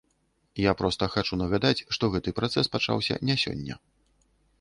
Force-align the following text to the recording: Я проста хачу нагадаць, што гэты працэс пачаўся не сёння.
Я 0.59 0.71
проста 0.79 1.09
хачу 1.15 1.33
нагадаць, 1.41 1.85
што 1.97 2.09
гэты 2.15 2.33
працэс 2.39 2.71
пачаўся 2.77 3.19
не 3.31 3.35
сёння. 3.43 3.79